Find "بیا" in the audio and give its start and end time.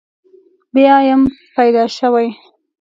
0.73-0.95